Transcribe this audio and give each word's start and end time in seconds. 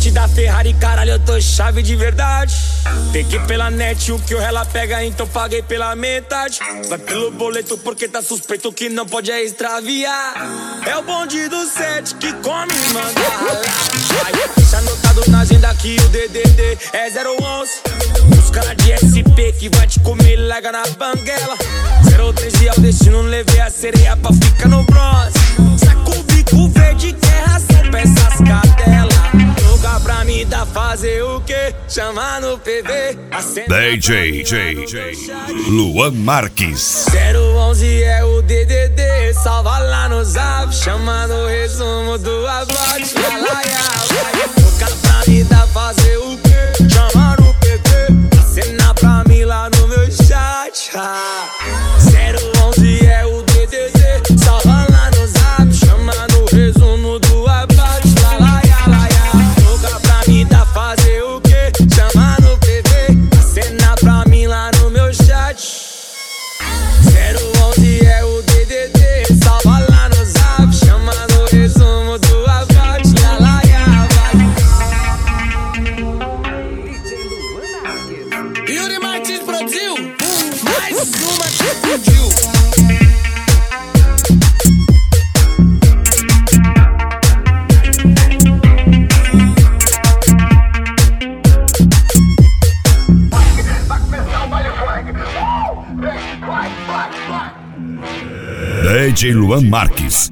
te 0.00 0.10
dá 0.10 0.26
Ferrari, 0.26 0.72
caralho, 0.72 1.12
eu 1.12 1.18
tô 1.18 1.38
chave 1.38 1.82
de 1.82 1.94
verdade. 1.94 2.54
Peguei 3.12 3.38
pela 3.40 3.70
net 3.70 4.10
o 4.10 4.18
que 4.18 4.34
o 4.34 4.40
ela 4.40 4.64
pega, 4.64 5.04
então 5.04 5.26
paguei 5.26 5.62
pela 5.62 5.94
metade. 5.94 6.58
Vai 6.88 6.98
pelo 6.98 7.30
boleto 7.32 7.76
porque 7.76 8.08
tá 8.08 8.22
suspeito 8.22 8.72
que 8.72 8.88
não 8.88 9.04
pode 9.04 9.30
é 9.30 9.44
extraviar. 9.44 10.34
É 10.86 10.96
o 10.96 11.02
bonde 11.02 11.46
do 11.48 11.66
set 11.66 12.14
que 12.14 12.32
come 12.34 12.72
manda 12.94 13.20
ralar. 13.20 14.54
Deixa 14.56 14.78
anotado 14.78 15.30
na 15.30 15.40
agenda 15.40 15.74
que 15.74 15.96
o 15.96 16.08
DDD 16.08 16.78
é 16.94 17.10
011. 17.10 17.72
Os 18.42 18.50
caras 18.50 18.76
de 18.78 18.92
SP 18.96 19.52
que 19.52 19.68
vai 19.68 19.86
te 19.86 20.00
comer, 20.00 20.36
larga 20.36 20.72
na 20.72 20.82
banguela. 20.96 21.56
013 22.34 22.68
é 22.68 22.72
o 22.72 22.80
destino, 22.80 23.22
levei 23.22 23.60
a 23.60 23.68
sereia 23.68 24.16
pra 24.16 24.32
ficar 24.32 24.68
no 24.68 24.82
bronze. 24.84 25.79
O 31.90 31.94
quê? 31.94 32.00
Chama 32.00 32.40
no 32.40 32.58
PV. 32.58 33.18
DJ 33.64 34.84
Luan 35.68 36.12
Marques. 36.12 37.06
011 37.34 38.02
é 38.02 38.24
o 38.24 38.42
DDD, 38.42 39.34
salva 39.34 39.78
lá 39.78 40.08
no 40.08 40.24
zap. 40.24 40.72
Chama 40.72 41.26
no 41.26 41.46
resumo 41.46 42.16
do 42.18 42.42
lá, 42.42 42.60
lá, 42.60 42.98
Joga 44.08 44.48
pra 45.48 45.66
fazer 45.68 46.16
o 46.18 46.38
quê? 46.38 46.88
Chama 46.88 47.36
no 47.40 47.54
PV. 47.54 48.38
Acena 48.40 48.94
pra 48.94 49.24
mim 49.26 49.44
lá 49.44 49.68
no 49.70 49.88
meu 49.88 50.10
chat. 50.10 50.90
DJ 99.10 99.32
Luan 99.32 99.62
Marques. 99.62 100.30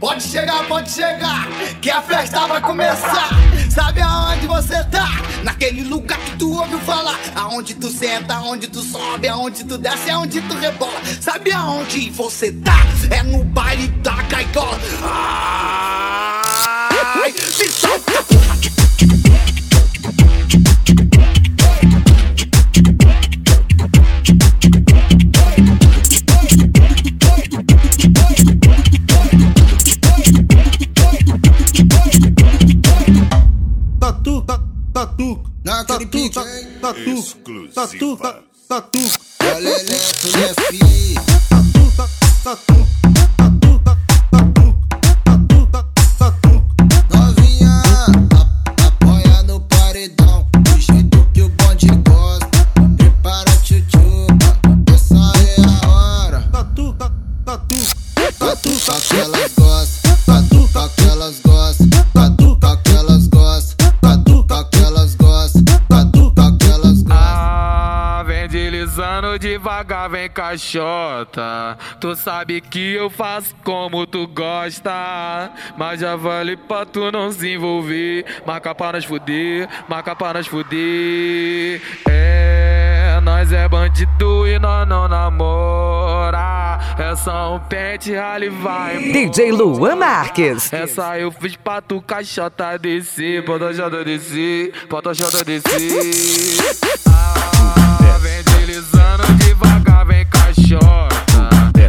Pode 0.00 0.22
chegar, 0.22 0.66
pode 0.66 0.90
chegar, 0.90 1.46
que 1.82 1.90
a 1.90 2.00
festa 2.00 2.46
vai 2.46 2.58
começar. 2.58 3.28
Sabe 3.68 4.00
aonde 4.00 4.46
você 4.46 4.82
tá? 4.84 5.06
Naquele 5.42 5.82
lugar 5.82 6.18
que 6.18 6.30
tu 6.38 6.50
ouviu 6.50 6.78
falar. 6.78 7.20
Aonde 7.34 7.74
tu 7.74 7.90
senta, 7.90 8.36
aonde 8.36 8.68
tu 8.68 8.80
sobe, 8.80 9.28
aonde 9.28 9.64
tu 9.64 9.76
desce, 9.76 10.08
aonde 10.08 10.40
tu 10.40 10.54
rebola. 10.54 10.98
Sabe 11.20 11.52
aonde 11.52 12.08
você 12.08 12.52
tá? 12.52 12.78
É 13.10 13.22
no 13.22 13.44
baile 13.44 13.88
da 14.02 14.14
gaiola. 14.14 14.80
Ai, 17.22 17.32
se 17.32 17.70
solta, 17.70 18.22
porra. 18.22 18.54
Tatu, 18.54 18.83
tatu, 36.80 37.70
tatu, 37.74 38.16
ta- 38.16 38.40
tatu, 38.68 38.98
Olha 39.54 39.68
eletro, 39.68 40.30
né, 40.38 40.54
fi? 40.70 41.14
tatu, 41.48 41.92
ta- 41.96 42.08
tatu, 42.42 42.66
tatu, 42.66 42.86
devagar, 69.54 70.10
vem 70.10 70.28
caixota. 70.28 71.78
Tu 72.00 72.16
sabe 72.16 72.60
que 72.60 72.94
eu 72.94 73.08
faço 73.08 73.54
como 73.62 74.04
tu 74.06 74.26
gosta. 74.26 75.50
Mas 75.76 76.00
já 76.00 76.16
vale 76.16 76.56
pra 76.56 76.84
tu 76.84 77.10
não 77.12 77.30
se 77.30 77.54
envolver. 77.54 78.24
Marca 78.44 78.74
pra 78.74 78.92
nós 78.92 79.04
fuder, 79.04 79.68
marca 79.88 80.16
pra 80.16 80.34
nós 80.34 80.46
fuder. 80.46 81.80
É, 82.08 83.20
nós 83.22 83.52
é 83.52 83.68
bandido 83.68 84.46
e 84.46 84.58
nós 84.58 84.88
não 84.88 85.06
namora. 85.06 86.80
É 86.98 87.14
só 87.14 87.54
um 87.54 87.60
pente, 87.60 88.12
rally 88.12 88.48
vai. 88.48 88.98
DJ 88.98 89.52
Luan 89.52 89.96
Marques. 89.96 90.72
Essa 90.72 91.18
eu 91.18 91.30
fiz 91.30 91.54
pra 91.54 91.80
tu 91.80 92.02
caixota 92.02 92.76
descer, 92.76 93.44
bota 93.44 93.72
jota 93.72 94.04
descer, 94.04 94.72
bota 94.88 95.14
jota 95.14 95.44
descer. 95.44 95.70
Ah, 97.08 97.33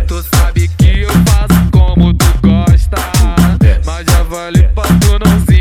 Tu 0.07 0.23
sabe 0.35 0.67
que 0.77 1.01
eu 1.01 1.09
faço 1.09 1.69
como 1.71 2.13
tu 2.13 2.25
gosta. 2.41 2.97
Mas 3.85 4.05
já 4.07 4.23
vale 4.23 4.63
pra 4.73 4.83
tu 4.83 5.19
não 5.23 5.45
se 5.45 5.54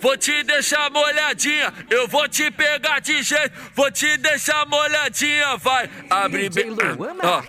vou 0.00 0.16
te 0.16 0.42
deixar 0.44 0.90
molhadinha. 0.90 1.72
Eu 1.88 2.08
vou 2.08 2.28
te 2.28 2.50
pegar 2.50 3.00
de 3.00 3.22
jeito, 3.22 3.56
vou 3.74 3.90
te 3.90 4.16
deixar 4.18 4.66
molhadinha. 4.66 5.56
Vai, 5.58 5.88
abre 6.08 6.48
bem, 6.50 6.70
ó, 7.22 7.42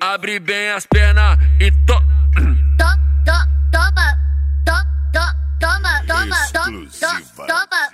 abre 0.00 0.38
bem 0.40 0.70
as 0.70 0.86
pernas 0.86 1.38
e 1.60 1.70
to. 1.70 1.94
To- 1.94 3.00
to- 3.24 3.50
Toma, 3.72 4.18
to- 4.66 4.86
to- 5.12 5.34
toma, 5.60 6.02
toma, 6.06 6.36
to- 6.46 6.52
to- 6.52 6.82
Exclusiva. 6.84 7.46
toma, 7.46 7.90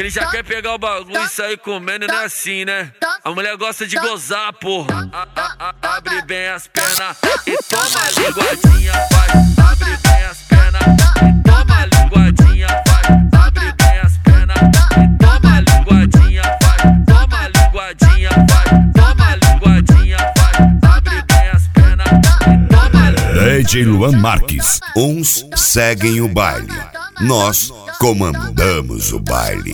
Que 0.00 0.04
ele 0.04 0.10
já 0.10 0.24
quer 0.30 0.42
pegar 0.42 0.72
o 0.76 0.78
bagulho 0.78 1.22
e 1.22 1.28
sair 1.28 1.58
comendo, 1.58 2.06
não 2.06 2.20
é 2.20 2.24
assim, 2.24 2.64
né? 2.64 2.90
A 3.22 3.32
mulher 3.32 3.54
gosta 3.58 3.86
de 3.86 3.96
gozar, 3.98 4.50
porra. 4.54 5.10
A- 5.12 5.28
a- 5.36 5.74
a- 5.82 5.96
abre 5.98 6.22
bem 6.22 6.48
as 6.48 6.66
pernas 6.66 7.18
e 7.46 7.54
toma 7.68 7.82
a 8.06 8.10
linguadinha, 8.18 8.92
vai. 9.12 9.70
Abre 9.70 9.98
bem 9.98 10.24
as 10.24 10.38
pernas 10.38 10.82
e 10.82 11.42
toma 11.42 11.82
a 11.82 11.84
linguadinha, 11.84 12.66
vai. 12.86 13.46
Abre 13.46 13.72
bem 13.76 13.98
as 14.00 14.16
pernas 14.24 14.56
e 14.56 15.18
toma 15.18 15.56
a 15.56 15.60
linguadinha, 15.60 16.42
vai. 16.62 17.04
Toma 17.04 17.38
a 17.44 17.48
linguadinha, 17.48 18.30
vai. 18.32 18.92
Toma 18.94 19.26
a 19.26 19.36
linguadinha, 19.36 20.18
vai. 20.38 20.96
Abre 20.96 21.22
bem 21.28 21.48
as 21.50 21.68
pernas 21.74 22.06
e 22.08 22.68
toma 22.74 23.06
a 23.06 23.10
linguadinha. 23.10 23.58
DJ 23.58 23.84
Luan 23.84 24.12
Marques. 24.18 24.80
Uns 24.96 25.44
seguem 25.54 26.22
o 26.22 26.28
baile. 26.28 26.72
Nós 27.20 27.70
comandamos 28.00 29.12
o 29.12 29.20
baile. 29.20 29.72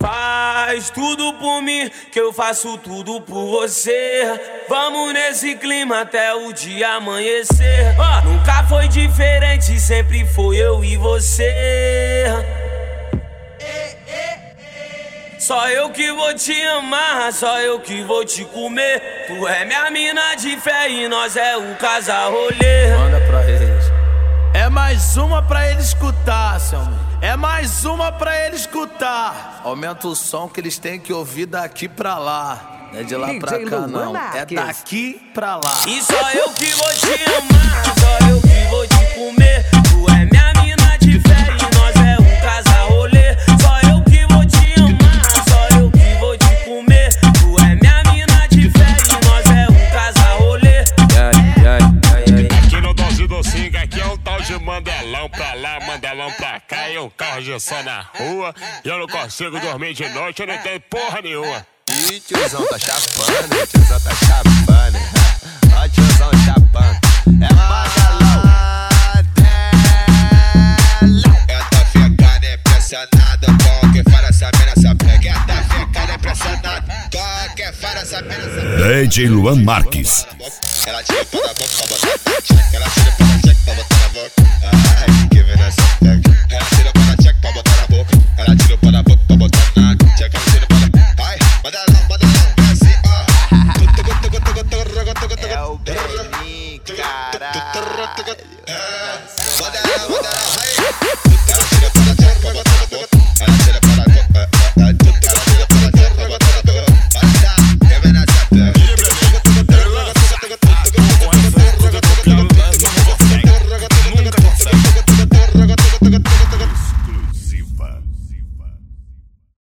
Faz 0.00 0.88
tudo 0.88 1.34
por 1.34 1.60
mim, 1.60 1.90
que 2.10 2.18
eu 2.18 2.32
faço 2.32 2.78
tudo 2.78 3.20
por 3.20 3.50
você. 3.50 4.64
Vamos 4.66 5.12
nesse 5.12 5.56
clima 5.56 6.00
até 6.00 6.32
o 6.32 6.54
dia 6.54 6.94
amanhecer. 6.94 7.94
Nunca 8.24 8.64
foi 8.66 8.88
diferente, 8.88 9.78
sempre 9.78 10.24
foi 10.24 10.56
eu 10.56 10.82
e 10.82 10.96
você. 10.96 12.57
Só 15.48 15.66
eu 15.70 15.88
que 15.88 16.12
vou 16.12 16.34
te 16.34 16.52
amar, 16.62 17.32
só 17.32 17.58
eu 17.58 17.80
que 17.80 18.02
vou 18.02 18.22
te 18.22 18.44
comer. 18.44 19.24
Tu 19.26 19.48
é 19.48 19.64
minha 19.64 19.90
mina 19.90 20.34
de 20.34 20.60
fé 20.60 20.90
e 20.90 21.08
nós 21.08 21.38
é 21.38 21.56
o 21.56 21.74
casal 21.76 22.30
rolê. 22.30 22.94
Manda 22.94 23.18
pra 23.26 23.48
eles. 23.48 23.84
É 24.52 24.68
mais 24.68 25.16
uma 25.16 25.42
pra 25.42 25.70
ele 25.70 25.80
escutar, 25.80 26.60
seu 26.60 26.78
amigo. 26.78 27.00
É 27.22 27.34
mais 27.34 27.86
uma 27.86 28.12
pra 28.12 28.38
ele 28.44 28.56
escutar. 28.56 29.62
Aumenta 29.64 30.06
o 30.06 30.14
som 30.14 30.50
que 30.50 30.60
eles 30.60 30.76
têm 30.76 31.00
que 31.00 31.14
ouvir 31.14 31.46
daqui 31.46 31.88
pra 31.88 32.18
lá. 32.18 32.90
Não 32.92 33.00
é 33.00 33.02
de 33.02 33.16
lá 33.16 33.28
DJ 33.28 33.40
pra 33.40 33.64
cá, 33.64 33.86
não. 33.86 34.14
É 34.14 34.44
daqui 34.44 35.18
pra 35.32 35.56
lá. 35.56 35.80
E 35.86 36.02
só 36.02 36.30
eu 36.32 36.50
que 36.50 36.66
vou 36.66 36.92
te 36.92 37.24
amar, 37.24 37.84
só 37.98 38.28
eu 38.28 38.40
que 38.42 38.68
vou 38.68 38.86
te 38.86 38.87
pra 55.88 56.12
lá, 56.12 56.26
Mandelão 56.28 56.30
pra 56.32 56.60
cá 56.60 56.90
e 56.90 56.98
um 56.98 57.08
carro 57.08 57.42
de 57.42 57.58
som 57.58 57.82
na 57.82 58.02
rua. 58.14 58.54
E 58.84 58.88
eu 58.88 58.98
não 58.98 59.06
consigo 59.06 59.58
dormir 59.58 59.94
de 59.94 60.08
noite, 60.10 60.42
eu 60.42 60.46
não 60.46 60.58
tenho 60.58 60.80
porra 60.80 61.22
nenhuma. 61.22 61.66
Ih, 61.88 62.20
tiozão 62.20 62.66
tá 62.66 62.78
chapando, 62.78 63.66
tiozão 63.66 64.00
tá 64.00 64.10
chapando. 64.10 64.98
Ó, 65.74 65.88
tiozão 65.88 66.30
chapando. 66.44 66.98
É 67.26 67.54
magalão. 67.54 68.88
Eu 71.48 71.64
tô 71.70 71.84
ficando 71.86 72.46
impressionado 72.46 73.46
com 73.46 73.86
o 73.86 73.92
que 73.92 74.10
fala 74.10 74.28
essa 74.28 74.50
mina, 74.58 74.72
essa 74.76 74.94
pega. 74.94 75.30
Eu 75.30 75.46
tô 75.46 75.54
ficando 75.74 76.12
impressionado 76.12 76.86
com 77.10 77.52
o 77.52 77.54
que 77.54 77.72
fala 77.72 78.00
essa 78.00 78.22
mina, 78.22 78.34
essa 78.34 79.06
DJ 79.06 79.28
Luan 79.28 79.62
Marques. 79.62 80.26
Ela 80.86 81.02
tira 81.02 81.24
pela 81.24 81.48
boca 81.54 81.76
pra 81.78 81.86
botar. 81.86 82.08
Ela 82.74 82.90
tira 82.90 83.12
pela 83.64 83.97